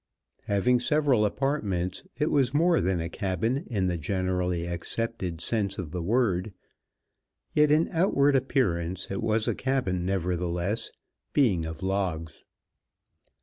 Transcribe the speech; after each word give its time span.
Having 0.45 0.79
several 0.79 1.25
apartments, 1.25 2.01
it 2.17 2.31
was 2.31 2.55
more 2.55 2.81
than 2.81 2.99
a 2.99 3.07
cabin 3.07 3.67
in 3.69 3.85
the 3.85 3.99
generally 3.99 4.65
accepted 4.67 5.39
sense 5.41 5.77
of 5.77 5.91
the 5.91 6.01
word, 6.01 6.55
yet 7.53 7.69
in 7.69 7.87
outward 7.91 8.35
appearance 8.35 9.11
it 9.11 9.21
was 9.21 9.47
a 9.47 9.53
cabin 9.53 10.03
nevertheless, 10.03 10.89
being 11.33 11.67
of 11.67 11.83
logs. 11.83 12.41